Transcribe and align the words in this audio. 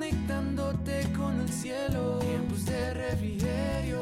conectándote 0.00 1.12
con 1.14 1.40
el 1.40 1.48
cielo. 1.50 2.20
Tiempos 2.20 2.64
de 2.64 2.94
refrigerio, 2.94 4.00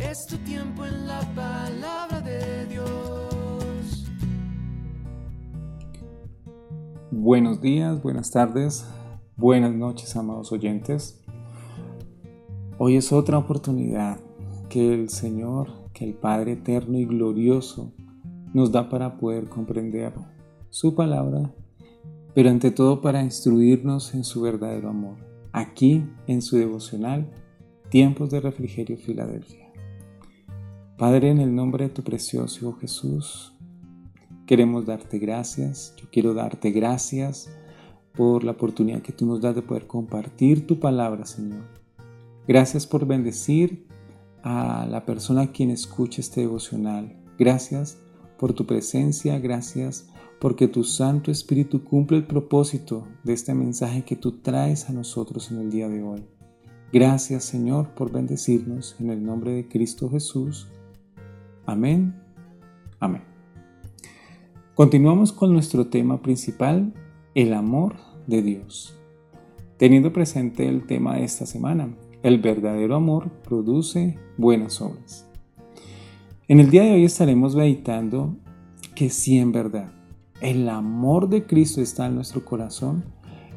es 0.00 0.26
tu 0.26 0.36
tiempo 0.38 0.84
en 0.84 1.06
la 1.06 1.20
palabra 1.32 2.20
de 2.20 2.66
Dios. 2.66 4.10
Buenos 7.12 7.60
días, 7.60 8.02
buenas 8.02 8.32
tardes, 8.32 8.84
buenas 9.36 9.72
noches, 9.72 10.16
amados 10.16 10.50
oyentes. 10.50 11.22
Hoy 12.76 12.96
es 12.96 13.12
otra 13.12 13.38
oportunidad 13.38 14.18
que 14.68 14.92
el 14.92 15.08
Señor, 15.08 15.68
que 15.92 16.04
el 16.04 16.14
Padre 16.14 16.54
eterno 16.54 16.98
y 16.98 17.04
glorioso 17.04 17.92
nos 18.52 18.72
da 18.72 18.88
para 18.88 19.18
poder 19.18 19.48
comprender 19.48 20.14
su 20.70 20.96
palabra, 20.96 21.54
pero 22.34 22.50
ante 22.50 22.72
todo 22.72 23.00
para 23.00 23.22
instruirnos 23.22 24.14
en 24.14 24.24
su 24.24 24.40
verdadero 24.40 24.88
amor, 24.88 25.27
aquí 25.58 26.04
en 26.26 26.40
su 26.40 26.56
devocional, 26.56 27.28
Tiempos 27.90 28.30
de 28.30 28.40
Refrigerio 28.40 28.96
Filadelfia. 28.96 29.66
Padre, 30.96 31.30
en 31.30 31.40
el 31.40 31.54
nombre 31.54 31.88
de 31.88 31.90
tu 31.90 32.02
precioso 32.02 32.74
Jesús, 32.74 33.54
queremos 34.46 34.86
darte 34.86 35.18
gracias, 35.18 35.94
yo 35.96 36.06
quiero 36.10 36.32
darte 36.32 36.70
gracias 36.70 37.50
por 38.14 38.44
la 38.44 38.52
oportunidad 38.52 39.02
que 39.02 39.12
tú 39.12 39.26
nos 39.26 39.40
das 39.40 39.54
de 39.54 39.62
poder 39.62 39.86
compartir 39.86 40.66
tu 40.66 40.78
palabra, 40.78 41.24
Señor. 41.24 41.64
Gracias 42.46 42.86
por 42.86 43.06
bendecir 43.06 43.86
a 44.42 44.86
la 44.88 45.04
persona 45.04 45.50
quien 45.50 45.70
escucha 45.70 46.20
este 46.20 46.42
devocional. 46.42 47.16
Gracias 47.38 47.98
por 48.38 48.52
tu 48.52 48.64
presencia, 48.64 49.38
gracias 49.38 50.08
porque 50.38 50.68
tu 50.68 50.84
Santo 50.84 51.30
Espíritu 51.30 51.82
cumple 51.84 52.18
el 52.18 52.26
propósito 52.26 53.06
de 53.24 53.32
este 53.32 53.54
mensaje 53.54 54.02
que 54.02 54.16
tú 54.16 54.40
traes 54.40 54.88
a 54.88 54.92
nosotros 54.92 55.50
en 55.50 55.58
el 55.58 55.70
día 55.70 55.88
de 55.88 56.02
hoy. 56.02 56.24
Gracias 56.92 57.44
Señor 57.44 57.94
por 57.94 58.12
bendecirnos 58.12 58.96
en 59.00 59.10
el 59.10 59.24
nombre 59.24 59.52
de 59.52 59.68
Cristo 59.68 60.08
Jesús. 60.08 60.68
Amén. 61.66 62.14
Amén. 63.00 63.22
Continuamos 64.74 65.32
con 65.32 65.52
nuestro 65.52 65.88
tema 65.88 66.22
principal, 66.22 66.94
el 67.34 67.52
amor 67.52 67.96
de 68.26 68.42
Dios. 68.42 68.94
Teniendo 69.76 70.12
presente 70.12 70.68
el 70.68 70.86
tema 70.86 71.16
de 71.16 71.24
esta 71.24 71.46
semana, 71.46 71.94
el 72.22 72.38
verdadero 72.38 72.94
amor 72.94 73.30
produce 73.42 74.18
buenas 74.36 74.80
obras. 74.80 75.28
En 76.46 76.60
el 76.60 76.70
día 76.70 76.84
de 76.84 76.92
hoy 76.92 77.04
estaremos 77.04 77.54
meditando 77.54 78.36
que 78.94 79.10
si 79.10 79.38
en 79.38 79.52
verdad 79.52 79.97
el 80.40 80.68
amor 80.68 81.28
de 81.28 81.44
Cristo 81.44 81.80
está 81.80 82.06
en 82.06 82.14
nuestro 82.14 82.44
corazón, 82.44 83.04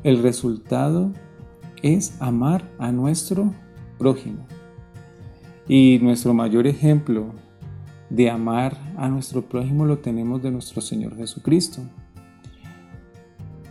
el 0.03 0.21
resultado 0.23 1.11
es 1.83 2.19
amar 2.19 2.69
a 2.79 2.91
nuestro 2.91 3.53
prójimo. 3.97 4.45
Y 5.67 5.99
nuestro 6.01 6.33
mayor 6.33 6.67
ejemplo 6.67 7.33
de 8.09 8.29
amar 8.29 8.77
a 8.97 9.09
nuestro 9.09 9.43
prójimo 9.47 9.85
lo 9.85 9.99
tenemos 9.99 10.41
de 10.41 10.51
nuestro 10.51 10.81
Señor 10.81 11.15
Jesucristo. 11.15 11.81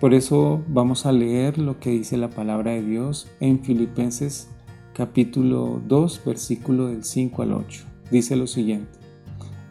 Por 0.01 0.15
eso 0.15 0.63
vamos 0.69 1.05
a 1.05 1.13
leer 1.13 1.59
lo 1.59 1.79
que 1.79 1.91
dice 1.91 2.17
la 2.17 2.31
palabra 2.31 2.71
de 2.71 2.83
Dios 2.83 3.29
en 3.41 3.63
Filipenses 3.63 4.49
capítulo 4.95 5.83
2 5.87 6.23
versículo 6.25 6.87
del 6.87 7.05
5 7.05 7.43
al 7.43 7.53
8. 7.53 7.85
Dice 8.11 8.37
lo 8.37 8.47
siguiente. 8.47 9.00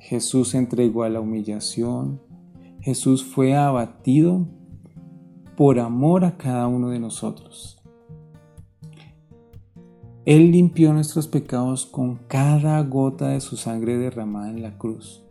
Jesús 0.00 0.54
entregó 0.54 1.02
a 1.02 1.10
la 1.10 1.20
humillación, 1.20 2.20
Jesús 2.80 3.22
fue 3.22 3.54
abatido 3.54 4.48
por 5.56 5.78
amor 5.78 6.24
a 6.24 6.38
cada 6.38 6.66
uno 6.68 6.88
de 6.88 6.98
nosotros. 6.98 7.78
Él 10.24 10.52
limpió 10.52 10.94
nuestros 10.94 11.28
pecados 11.28 11.84
con 11.84 12.16
cada 12.28 12.80
gota 12.82 13.28
de 13.28 13.40
su 13.40 13.58
sangre 13.58 13.98
derramada 13.98 14.48
en 14.48 14.62
la 14.62 14.78
cruz. 14.78 15.22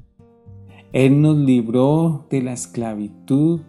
Él 0.93 1.19
nos 1.21 1.37
libró 1.37 2.27
de 2.29 2.43
la 2.43 2.53
esclavitud, 2.53 3.61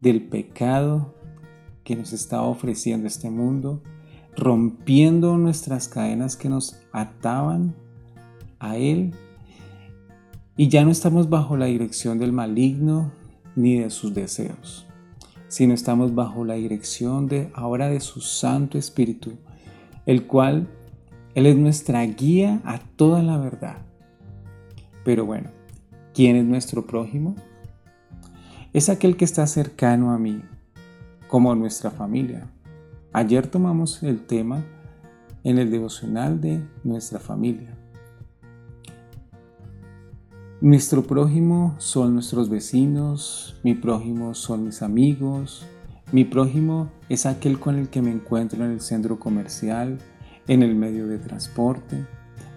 del 0.00 0.26
pecado 0.28 1.14
que 1.84 1.94
nos 1.94 2.12
estaba 2.12 2.42
ofreciendo 2.42 3.06
este 3.06 3.30
mundo, 3.30 3.82
rompiendo 4.36 5.36
nuestras 5.38 5.88
cadenas 5.88 6.36
que 6.36 6.48
nos 6.48 6.80
ataban 6.92 7.76
a 8.58 8.76
Él 8.76 9.14
y 10.60 10.68
ya 10.68 10.84
no 10.84 10.90
estamos 10.90 11.30
bajo 11.30 11.56
la 11.56 11.64
dirección 11.64 12.18
del 12.18 12.34
maligno 12.34 13.12
ni 13.56 13.78
de 13.78 13.88
sus 13.88 14.12
deseos, 14.12 14.86
sino 15.48 15.72
estamos 15.72 16.14
bajo 16.14 16.44
la 16.44 16.52
dirección 16.52 17.28
de 17.28 17.50
ahora 17.54 17.88
de 17.88 17.98
su 18.00 18.20
Santo 18.20 18.76
Espíritu, 18.76 19.38
el 20.04 20.26
cual 20.26 20.68
Él 21.34 21.46
es 21.46 21.56
nuestra 21.56 22.04
guía 22.04 22.60
a 22.66 22.78
toda 22.78 23.22
la 23.22 23.38
verdad. 23.38 23.78
Pero 25.02 25.24
bueno, 25.24 25.48
¿quién 26.12 26.36
es 26.36 26.44
nuestro 26.44 26.86
prójimo? 26.86 27.36
Es 28.74 28.90
aquel 28.90 29.16
que 29.16 29.24
está 29.24 29.46
cercano 29.46 30.12
a 30.12 30.18
mí, 30.18 30.42
como 31.28 31.54
nuestra 31.54 31.90
familia. 31.90 32.50
Ayer 33.14 33.46
tomamos 33.46 34.02
el 34.02 34.26
tema 34.26 34.62
en 35.42 35.56
el 35.56 35.70
devocional 35.70 36.38
de 36.38 36.62
nuestra 36.84 37.18
familia. 37.18 37.79
Nuestro 40.62 41.02
prójimo 41.02 41.74
son 41.78 42.12
nuestros 42.12 42.50
vecinos, 42.50 43.58
mi 43.64 43.74
prójimo 43.74 44.34
son 44.34 44.64
mis 44.64 44.82
amigos, 44.82 45.64
mi 46.12 46.26
prójimo 46.26 46.92
es 47.08 47.24
aquel 47.24 47.58
con 47.58 47.78
el 47.78 47.88
que 47.88 48.02
me 48.02 48.12
encuentro 48.12 48.62
en 48.62 48.72
el 48.72 48.82
centro 48.82 49.18
comercial, 49.18 49.96
en 50.48 50.62
el 50.62 50.74
medio 50.74 51.06
de 51.06 51.16
transporte. 51.16 52.06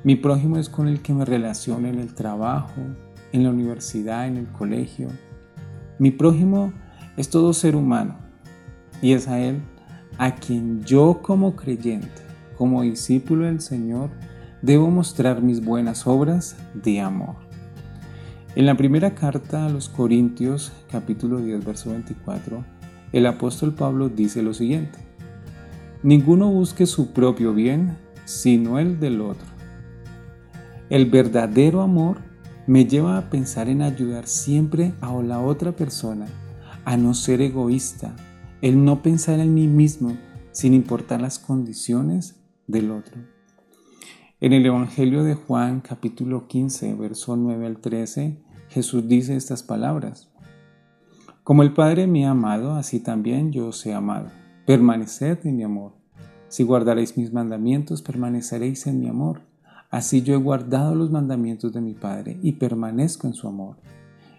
Mi 0.03 0.17
prójimo 0.17 0.57
es 0.57 0.67
con 0.67 0.89
el 0.89 1.01
que 1.01 1.13
me 1.13 1.23
relaciono 1.23 1.87
en 1.87 1.97
el 1.97 2.13
trabajo, 2.13 2.81
en 3.31 3.43
la 3.43 3.51
universidad, 3.51 4.27
en 4.27 4.35
el 4.35 4.47
colegio. 4.47 5.07
Mi 5.97 6.11
prójimo 6.11 6.73
es 7.15 7.29
todo 7.29 7.53
ser 7.53 7.73
humano 7.73 8.17
y 9.01 9.13
es 9.13 9.29
a 9.29 9.39
él 9.39 9.61
a 10.17 10.35
quien 10.35 10.83
yo 10.83 11.21
como 11.21 11.55
creyente, 11.55 12.21
como 12.57 12.81
discípulo 12.81 13.45
del 13.45 13.61
Señor, 13.61 14.09
debo 14.61 14.91
mostrar 14.91 15.41
mis 15.41 15.63
buenas 15.63 16.05
obras 16.05 16.57
de 16.73 16.99
amor. 16.99 17.42
En 18.55 18.67
la 18.67 18.77
primera 18.77 19.15
carta 19.15 19.65
a 19.65 19.69
los 19.69 19.89
Corintios, 19.89 20.73
capítulo 20.91 21.39
10, 21.39 21.65
verso 21.65 21.89
24, 21.89 22.63
el 23.11 23.25
apóstol 23.25 23.73
Pablo 23.73 24.09
dice 24.09 24.43
lo 24.43 24.53
siguiente, 24.53 24.99
Ninguno 26.03 26.51
busque 26.51 26.85
su 26.85 27.13
propio 27.13 27.55
bien, 27.55 27.97
sino 28.25 28.77
el 28.77 28.99
del 28.99 29.21
otro. 29.21 29.47
El 30.91 31.07
verdadero 31.07 31.81
amor 31.81 32.17
me 32.67 32.85
lleva 32.85 33.17
a 33.17 33.31
pensar 33.31 33.69
en 33.69 33.81
ayudar 33.81 34.27
siempre 34.27 34.93
a 35.01 35.11
la 35.23 35.39
otra 35.39 35.71
persona, 35.71 36.27
a 36.85 36.95
no 36.95 37.15
ser 37.15 37.41
egoísta, 37.41 38.15
el 38.61 38.85
no 38.85 39.01
pensar 39.01 39.39
en 39.39 39.55
mí 39.55 39.67
mismo 39.67 40.15
sin 40.51 40.75
importar 40.75 41.21
las 41.21 41.39
condiciones 41.39 42.35
del 42.67 42.91
otro. 42.91 43.32
En 44.43 44.51
el 44.51 44.65
Evangelio 44.65 45.23
de 45.23 45.35
Juan 45.35 45.79
capítulo 45.79 46.49
15, 46.49 46.95
verso 46.95 47.37
9 47.37 47.65
al 47.65 47.77
13, 47.77 48.41
Jesús 48.67 49.07
dice 49.07 49.37
estas 49.37 49.63
palabras. 49.63 50.27
Como 51.45 51.63
el 51.63 51.71
Padre 51.71 52.07
me 52.07 52.25
ha 52.25 52.31
amado, 52.31 52.73
así 52.73 52.99
también 52.99 53.53
yo 53.53 53.67
os 53.67 53.85
he 53.85 53.93
amado. 53.93 54.31
Permaneced 54.65 55.37
en 55.45 55.55
mi 55.55 55.63
amor. 55.63 55.93
Si 56.49 56.63
guardaréis 56.63 57.15
mis 57.15 57.31
mandamientos, 57.31 58.01
permaneceréis 58.01 58.85
en 58.85 58.99
mi 58.99 59.07
amor. 59.07 59.43
Así 59.89 60.23
yo 60.23 60.33
he 60.33 60.37
guardado 60.37 60.93
los 60.93 61.09
mandamientos 61.09 61.71
de 61.71 61.79
mi 61.79 61.93
Padre 61.93 62.37
y 62.43 62.51
permanezco 62.51 63.27
en 63.27 63.35
su 63.35 63.47
amor. 63.47 63.77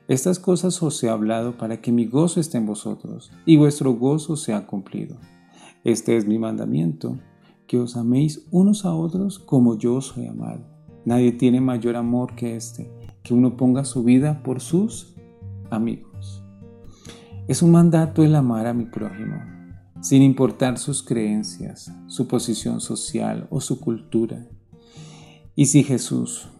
Estas 0.06 0.38
cosas 0.38 0.82
os 0.82 1.02
he 1.02 1.08
hablado 1.08 1.56
para 1.56 1.80
que 1.80 1.92
mi 1.92 2.04
gozo 2.04 2.40
esté 2.40 2.58
en 2.58 2.66
vosotros 2.66 3.32
y 3.46 3.56
vuestro 3.56 3.94
gozo 3.94 4.36
sea 4.36 4.66
cumplido. 4.66 5.16
Este 5.82 6.18
es 6.18 6.26
mi 6.26 6.38
mandamiento 6.38 7.16
que 7.66 7.78
os 7.78 7.96
améis 7.96 8.46
unos 8.50 8.84
a 8.84 8.94
otros 8.94 9.38
como 9.38 9.76
yo 9.78 9.94
os 9.96 10.16
he 10.16 10.28
amado. 10.28 10.64
Nadie 11.05 11.32
tiene 11.32 11.61
mayor 11.61 11.96
amor 11.96 12.34
que 12.34 12.56
este, 12.56 12.90
que 13.22 13.34
uno 13.34 13.56
ponga 13.56 13.84
su 13.84 14.05
vida 14.05 14.43
por 14.43 14.61
sus 14.61 15.14
amigos. 15.70 16.43
Es 17.46 17.62
un 17.62 17.72
mandato 17.72 18.22
el 18.22 18.34
amar 18.34 18.66
a 18.66 18.75
mi 18.75 18.87
prójimo. 18.87 19.37
sin 20.00 20.22
importar 20.22 20.76
sus 20.76 21.02
creencias, 21.02 21.90
su 22.08 22.28
posición 22.28 22.82
social 22.82 23.46
o 23.49 23.62
su 23.62 23.81
cultura. 23.81 24.46
Y 25.56 25.64
si 25.64 25.82
Jesús 25.82 26.50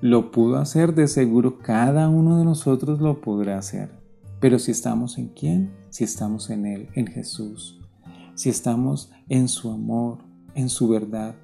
lo 0.00 0.30
pudo 0.30 0.58
hacer, 0.58 0.94
de 0.94 1.08
seguro 1.08 1.58
cada 1.58 2.08
uno 2.08 2.38
de 2.38 2.44
nosotros 2.44 3.00
lo 3.00 3.20
podrá 3.20 3.58
hacer. 3.58 3.90
Pero 4.38 4.60
si 4.60 4.70
estamos 4.70 5.18
en 5.18 5.26
quién? 5.26 5.72
Si 5.90 6.04
estamos 6.04 6.50
en 6.50 6.66
Él, 6.66 6.88
en 6.94 7.08
Jesús. 7.08 7.80
Si 8.36 8.48
estamos 8.48 9.10
en 9.28 9.48
su 9.48 9.72
amor, 9.72 10.18
en 10.58 10.68
su 10.68 10.88
verdad. 10.88 11.36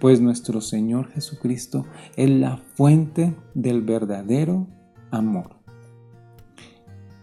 Pues 0.00 0.20
nuestro 0.20 0.60
Señor 0.60 1.08
Jesucristo 1.08 1.86
es 2.16 2.30
la 2.30 2.58
fuente 2.58 3.34
del 3.54 3.82
verdadero 3.82 4.66
amor. 5.10 5.56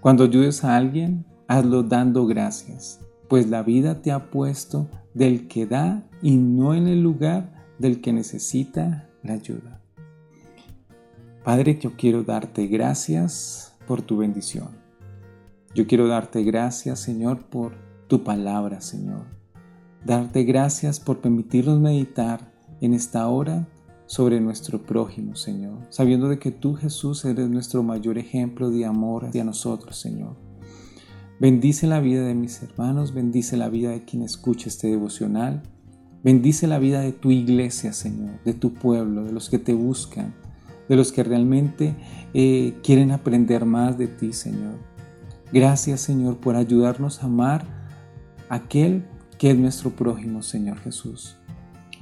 Cuando 0.01 0.23
ayudes 0.23 0.63
a 0.63 0.75
alguien, 0.75 1.25
hazlo 1.47 1.83
dando 1.83 2.25
gracias, 2.25 2.99
pues 3.29 3.49
la 3.49 3.61
vida 3.61 4.01
te 4.01 4.11
ha 4.11 4.31
puesto 4.31 4.89
del 5.13 5.47
que 5.47 5.65
da 5.65 6.07
y 6.21 6.37
no 6.37 6.73
en 6.73 6.87
el 6.87 7.01
lugar 7.01 7.65
del 7.77 8.01
que 8.01 8.13
necesita 8.13 9.09
la 9.23 9.33
ayuda. 9.33 9.81
Padre, 11.43 11.77
yo 11.79 11.95
quiero 11.95 12.23
darte 12.23 12.67
gracias 12.67 13.75
por 13.87 14.01
tu 14.01 14.17
bendición. 14.17 14.69
Yo 15.75 15.85
quiero 15.85 16.07
darte 16.07 16.43
gracias, 16.43 16.99
Señor, 16.99 17.45
por 17.45 17.73
tu 18.07 18.23
palabra, 18.23 18.81
Señor. 18.81 19.37
Darte 20.07 20.45
gracias 20.45 21.01
por 21.01 21.19
permitirnos 21.19 21.81
meditar 21.81 22.49
en 22.79 22.93
esta 22.93 23.27
hora 23.27 23.67
sobre 24.05 24.39
nuestro 24.39 24.81
prójimo, 24.81 25.35
Señor, 25.35 25.79
sabiendo 25.89 26.29
de 26.29 26.39
que 26.39 26.49
tú, 26.49 26.75
Jesús, 26.75 27.25
eres 27.25 27.49
nuestro 27.49 27.83
mayor 27.83 28.17
ejemplo 28.17 28.69
de 28.69 28.85
amor 28.85 29.25
hacia 29.25 29.43
nosotros, 29.43 29.97
Señor. 29.97 30.37
Bendice 31.41 31.87
la 31.87 31.99
vida 31.99 32.23
de 32.23 32.35
mis 32.35 32.63
hermanos, 32.63 33.13
bendice 33.13 33.57
la 33.57 33.67
vida 33.67 33.89
de 33.89 34.05
quien 34.05 34.23
escucha 34.23 34.69
este 34.69 34.87
devocional, 34.87 35.61
bendice 36.23 36.67
la 36.67 36.79
vida 36.79 37.01
de 37.01 37.11
tu 37.11 37.29
iglesia, 37.31 37.91
Señor, 37.91 38.41
de 38.45 38.53
tu 38.53 38.75
pueblo, 38.75 39.25
de 39.25 39.33
los 39.33 39.49
que 39.49 39.59
te 39.59 39.73
buscan, 39.73 40.33
de 40.87 40.95
los 40.95 41.11
que 41.11 41.23
realmente 41.23 41.97
eh, 42.33 42.75
quieren 42.81 43.11
aprender 43.11 43.65
más 43.65 43.97
de 43.97 44.07
ti, 44.07 44.31
Señor. 44.31 44.75
Gracias, 45.51 45.99
Señor, 45.99 46.37
por 46.37 46.55
ayudarnos 46.55 47.21
a 47.21 47.25
amar 47.25 47.65
a 48.47 48.55
aquel 48.55 49.03
que 49.37 49.51
es 49.51 49.57
nuestro 49.57 49.91
prójimo, 49.91 50.41
Señor 50.41 50.79
Jesús. 50.79 51.37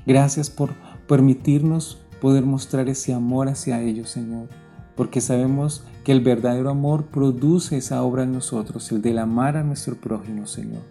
Gracias 0.05 0.49
por 0.49 0.73
permitirnos 1.07 1.99
poder 2.21 2.45
mostrar 2.45 2.89
ese 2.89 3.13
amor 3.13 3.49
hacia 3.49 3.81
ellos, 3.81 4.09
Señor, 4.09 4.49
porque 4.95 5.21
sabemos 5.21 5.83
que 6.03 6.11
el 6.11 6.21
verdadero 6.21 6.69
amor 6.69 7.07
produce 7.07 7.77
esa 7.77 8.01
obra 8.03 8.23
en 8.23 8.31
nosotros, 8.31 8.91
el 8.91 9.01
del 9.01 9.19
amar 9.19 9.57
a 9.57 9.63
nuestro 9.63 9.95
prójimo, 9.95 10.47
Señor. 10.47 10.83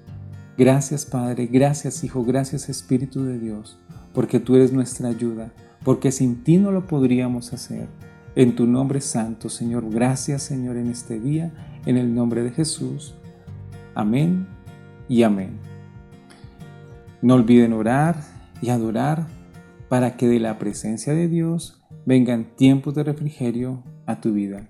Gracias, 0.58 1.06
Padre, 1.06 1.46
gracias, 1.46 2.04
Hijo, 2.04 2.24
gracias, 2.24 2.68
Espíritu 2.68 3.24
de 3.24 3.38
Dios, 3.38 3.78
porque 4.12 4.38
tú 4.38 4.54
eres 4.54 4.72
nuestra 4.72 5.08
ayuda 5.08 5.52
porque 5.84 6.10
sin 6.10 6.42
ti 6.42 6.56
no 6.56 6.72
lo 6.72 6.86
podríamos 6.86 7.52
hacer. 7.52 7.86
En 8.34 8.56
tu 8.56 8.66
nombre 8.66 9.00
santo, 9.00 9.48
Señor, 9.48 9.88
gracias, 9.90 10.42
Señor, 10.42 10.76
en 10.76 10.88
este 10.88 11.20
día, 11.20 11.52
en 11.86 11.98
el 11.98 12.12
nombre 12.12 12.42
de 12.42 12.50
Jesús. 12.50 13.14
Amén 13.94 14.48
y 15.08 15.22
amén. 15.22 15.63
No 17.24 17.36
olviden 17.36 17.72
orar 17.72 18.20
y 18.60 18.68
adorar 18.68 19.26
para 19.88 20.14
que 20.14 20.28
de 20.28 20.38
la 20.38 20.58
presencia 20.58 21.14
de 21.14 21.26
Dios 21.26 21.82
vengan 22.04 22.54
tiempos 22.54 22.94
de 22.94 23.02
refrigerio 23.02 23.82
a 24.04 24.20
tu 24.20 24.34
vida. 24.34 24.68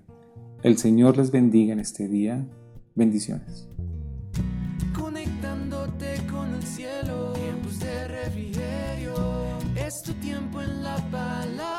El 0.62 0.78
Señor 0.78 1.16
les 1.16 1.32
bendiga 1.32 1.72
en 1.72 1.80
este 1.80 2.06
día. 2.06 2.46
Bendiciones. 2.94 3.68
Conectándote 4.96 6.14
con 6.30 6.54
el 6.54 6.62
cielo, 6.62 7.32
tiempos 7.32 7.80
de 7.80 8.06
refrigerio 8.06 9.14
es 9.74 10.00
tu 10.04 10.12
tiempo 10.12 10.62
en 10.62 10.84
la 10.84 10.96
palabra 11.10 11.73